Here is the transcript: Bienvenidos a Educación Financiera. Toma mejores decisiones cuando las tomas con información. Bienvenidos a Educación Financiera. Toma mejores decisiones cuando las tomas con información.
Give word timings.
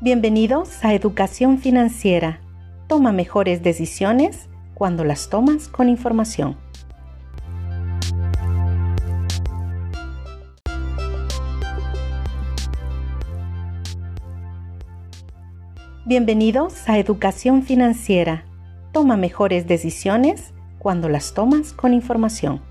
Bienvenidos 0.00 0.84
a 0.84 0.94
Educación 0.94 1.58
Financiera. 1.58 2.40
Toma 2.86 3.10
mejores 3.10 3.64
decisiones 3.64 4.48
cuando 4.74 5.02
las 5.02 5.28
tomas 5.28 5.66
con 5.66 5.88
información. 5.88 6.56
Bienvenidos 16.06 16.88
a 16.88 16.96
Educación 17.00 17.64
Financiera. 17.64 18.44
Toma 18.92 19.16
mejores 19.16 19.66
decisiones 19.66 20.54
cuando 20.78 21.08
las 21.08 21.34
tomas 21.34 21.72
con 21.72 21.92
información. 21.92 22.62